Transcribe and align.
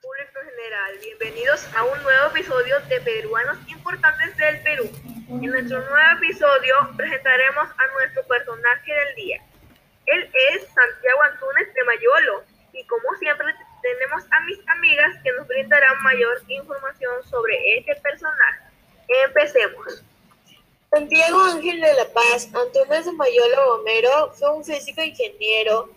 público 0.00 0.40
en 0.40 0.50
general. 0.50 0.98
Bienvenidos 1.00 1.66
a 1.74 1.84
un 1.84 2.02
nuevo 2.02 2.26
episodio 2.28 2.80
de 2.80 3.00
Peruanos 3.00 3.56
Importantes 3.68 4.36
del 4.36 4.62
Perú. 4.62 4.90
En 5.30 5.40
nuestro 5.40 5.78
nuevo 5.80 6.18
episodio 6.18 6.74
presentaremos 6.96 7.64
a 7.64 7.92
nuestro 7.94 8.22
personaje 8.24 8.92
del 8.92 9.14
día. 9.16 9.42
Él 10.04 10.30
es 10.52 10.66
Santiago 10.68 11.22
Antunes 11.22 11.72
de 11.72 11.84
Mayolo 11.84 12.44
y 12.74 12.84
como 12.86 13.08
siempre 13.18 13.46
tenemos 13.80 14.24
a 14.30 14.40
mis 14.40 14.58
amigas 14.68 15.16
que 15.24 15.32
nos 15.32 15.48
brindarán 15.48 16.02
mayor 16.02 16.42
información 16.48 17.22
sobre 17.24 17.78
este 17.78 17.96
personaje. 17.96 18.64
Empecemos. 19.26 20.04
Santiago 20.90 21.40
Ángel 21.40 21.80
de 21.80 21.94
la 21.94 22.06
Paz 22.12 22.50
Antunes 22.54 23.06
de 23.06 23.12
Mayolo 23.12 23.78
Gomero 23.78 24.30
fue 24.34 24.50
un 24.54 24.64
físico, 24.64 25.02
ingeniero 25.02 25.88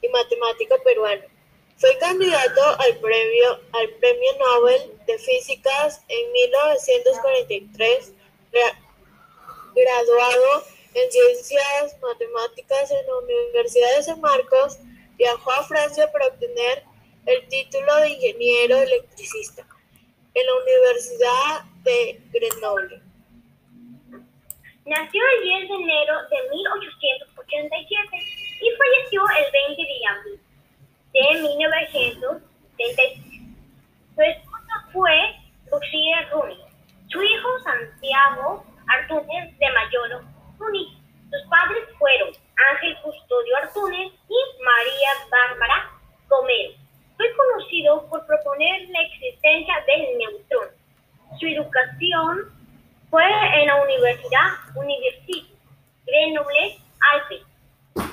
y 0.00 0.08
matemático 0.08 0.76
peruano 0.82 1.39
fue 1.80 1.96
candidato 1.96 2.60
al 2.78 2.98
premio, 2.98 3.58
al 3.72 3.88
premio 3.98 4.30
Nobel 4.38 4.98
de 5.06 5.18
Físicas 5.18 6.04
en 6.08 6.30
1943, 6.30 8.12
graduado 9.74 10.64
en 10.92 11.10
Ciencias 11.10 11.96
Matemáticas 12.02 12.90
en 12.90 13.06
la 13.06 13.16
Universidad 13.16 13.96
de 13.96 14.02
San 14.02 14.20
Marcos, 14.20 14.78
viajó 15.16 15.52
a 15.52 15.64
Francia 15.64 16.12
para 16.12 16.26
obtener 16.26 16.84
el 17.24 17.48
título 17.48 17.96
de 17.96 18.10
ingeniero 18.10 18.76
electricista 18.76 19.66
en 20.34 20.46
la 20.46 20.54
Universidad 20.56 21.64
de 21.82 22.20
Grenoble. 22.30 23.00
Nació 24.84 25.22
el 25.36 25.42
10 25.44 25.68
de 25.68 25.74
enero 25.76 26.14
de 26.28 26.50
1887 26.50 28.40
y 28.60 28.70
falleció 28.76 29.22
el 29.38 29.52
20 29.52 29.82
de 29.82 29.99
de 31.20 31.40
1976. 31.42 33.20
Su 34.14 34.22
esposa 34.22 34.88
fue 34.92 35.12
Lucía 35.70 36.28
Rumi. 36.32 36.58
Su 37.08 37.22
hijo 37.22 37.48
Santiago 37.62 38.64
Artúnez 38.86 39.58
de 39.58 39.66
Mayolo 39.70 40.22
Rumi. 40.58 40.96
Sus 41.30 41.42
padres 41.48 41.84
fueron 41.98 42.30
Ángel 42.72 42.96
Custodio 43.02 43.56
Artúnez 43.58 44.12
y 44.28 44.38
María 44.64 45.10
Bárbara 45.30 45.90
Gomero. 46.28 46.72
Fue 47.16 47.26
conocido 47.36 48.08
por 48.08 48.26
proponer 48.26 48.88
la 48.88 49.02
existencia 49.02 49.74
del 49.86 50.18
neutrón. 50.18 50.68
Su 51.38 51.46
educación 51.46 52.50
fue 53.10 53.24
en 53.60 53.66
la 53.66 53.82
Universidad 53.82 54.52
University 54.74 55.54
Grenoble 56.06 56.78
Alpes 57.12 57.49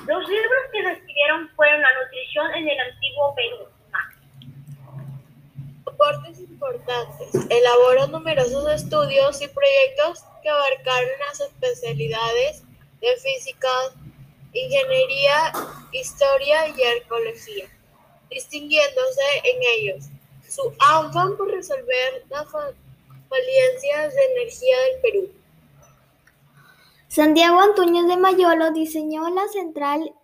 los 0.08 0.26
libros 0.26 0.62
que 0.72 0.82
lo 0.82 0.88
escribieron 0.88 1.50
fueron 1.54 1.82
La 1.82 1.88
nutrición 2.02 2.54
en 2.54 2.68
el 2.68 2.80
antiguo 2.80 3.34
Perú. 3.34 3.68
Aportes 5.84 6.38
importantes. 6.38 7.28
Elaboró 7.50 8.06
numerosos 8.06 8.72
estudios 8.72 9.42
y 9.42 9.48
proyectos 9.48 10.24
que 10.42 10.48
abarcaron 10.48 11.10
las 11.28 11.40
especialidades 11.40 12.62
de 13.02 13.16
física, 13.16 13.68
ingeniería, 14.54 15.52
historia 15.92 16.68
y 16.68 16.82
arqueología, 16.84 17.66
distinguiéndose 18.30 19.22
en 19.44 19.62
ellos 19.76 20.04
su 20.48 20.72
afán 20.78 21.36
por 21.36 21.50
resolver 21.50 22.24
las 22.30 22.46
falencias 22.48 24.14
de 24.14 24.24
energía 24.32 24.76
del 24.80 25.00
Perú 25.02 25.38
Santiago 27.08 27.58
Antúñez 27.60 28.06
de 28.06 28.18
Mayolo 28.18 28.70
diseñó 28.70 29.30
la 29.30 29.48
central 29.48 30.14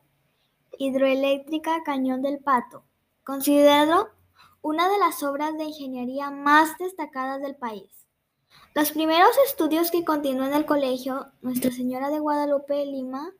hidroeléctrica 0.78 1.82
Cañón 1.82 2.20
del 2.20 2.40
Pato, 2.40 2.84
considerado 3.24 4.10
una 4.60 4.90
de 4.90 4.98
las 4.98 5.22
obras 5.22 5.56
de 5.56 5.64
ingeniería 5.64 6.30
más 6.30 6.76
destacadas 6.76 7.40
del 7.40 7.56
país. 7.56 8.06
Los 8.74 8.90
primeros 8.92 9.30
estudios 9.46 9.90
que 9.90 10.04
continuó 10.04 10.44
en 10.44 10.52
el 10.52 10.66
colegio 10.66 11.32
Nuestra 11.40 11.70
Señora 11.70 12.10
de 12.10 12.18
Guadalupe 12.18 12.84
Lima, 12.84 13.32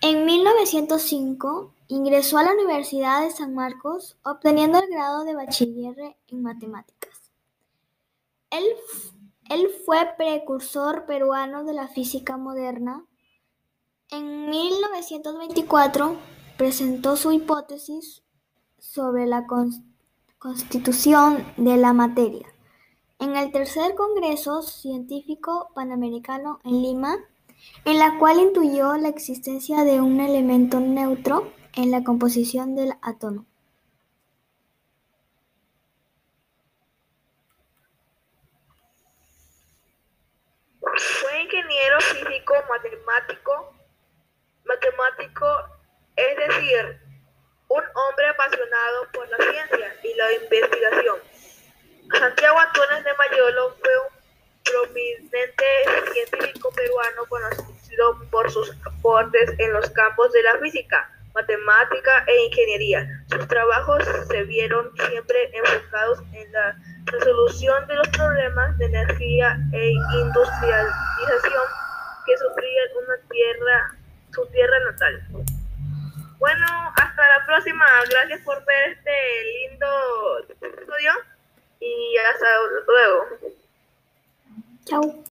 en 0.00 0.24
1905 0.24 1.74
ingresó 1.88 2.38
a 2.38 2.44
la 2.44 2.52
Universidad 2.52 3.22
de 3.22 3.32
San 3.32 3.52
Marcos 3.52 4.16
obteniendo 4.22 4.78
el 4.78 4.88
grado 4.88 5.24
de 5.24 5.34
bachiller 5.34 6.16
en 6.28 6.42
matemáticas. 6.42 7.32
Él 9.48 9.68
fue 9.84 10.08
precursor 10.16 11.06
peruano 11.06 11.64
de 11.64 11.74
la 11.74 11.88
física 11.88 12.36
moderna. 12.36 13.04
En 14.10 14.50
1924 14.50 16.16
presentó 16.56 17.16
su 17.16 17.32
hipótesis 17.32 18.22
sobre 18.78 19.26
la 19.26 19.46
constitución 20.38 21.44
de 21.56 21.76
la 21.76 21.92
materia 21.92 22.46
en 23.18 23.36
el 23.36 23.50
tercer 23.50 23.94
Congreso 23.96 24.62
Científico 24.62 25.70
Panamericano 25.74 26.60
en 26.64 26.82
Lima, 26.82 27.16
en 27.84 27.98
la 27.98 28.16
cual 28.18 28.38
intuyó 28.38 28.96
la 28.96 29.08
existencia 29.08 29.84
de 29.84 30.00
un 30.00 30.20
elemento 30.20 30.78
neutro 30.78 31.50
en 31.74 31.90
la 31.90 32.04
composición 32.04 32.76
del 32.76 32.92
átomo. 33.02 33.46
Ingeniero 41.48 42.00
físico 42.00 42.54
matemático, 42.68 43.74
matemático, 44.64 45.46
es 46.16 46.36
decir, 46.36 47.00
un 47.68 47.82
hombre 47.94 48.28
apasionado 48.28 49.08
por 49.12 49.28
la 49.30 49.36
ciencia 49.38 49.96
y 50.02 50.14
la 50.14 50.32
investigación. 50.32 51.16
Santiago 52.18 52.58
Antunes 52.58 53.04
de 53.04 53.14
Mayolo 53.14 53.76
fue 53.80 53.98
un 53.98 54.18
prominente 54.64 55.64
científico 56.12 56.70
peruano 56.72 57.24
conocido 57.28 58.18
por 58.30 58.50
sus 58.50 58.70
aportes 58.86 59.54
en 59.58 59.72
los 59.72 59.88
campos 59.90 60.32
de 60.32 60.42
la 60.42 60.58
física, 60.58 61.10
matemática 61.34 62.24
e 62.26 62.44
ingeniería. 62.44 63.24
Sus 63.30 63.46
trabajos 63.48 64.04
se 64.28 64.42
vieron 64.44 64.92
siempre 65.08 65.50
enfocados 65.54 66.20
en 66.32 66.52
la 66.52 66.76
resolución 67.10 67.86
de 67.86 67.94
los 67.94 68.08
problemas 68.08 68.76
de 68.78 68.86
energía 68.86 69.58
e 69.72 69.90
industrialización 69.90 71.64
que 72.26 72.36
sufría 72.36 72.82
una 73.02 73.16
tierra, 73.30 73.96
su 74.32 74.46
tierra 74.46 74.76
natal. 74.90 75.26
Bueno, 76.38 76.66
hasta 76.96 77.28
la 77.38 77.46
próxima. 77.46 77.84
Gracias 78.10 78.40
por 78.42 78.64
ver 78.64 78.90
este 78.90 79.10
lindo 79.70 79.86
estudio 80.60 81.12
y 81.80 82.16
hasta 82.18 82.46
luego. 82.86 83.17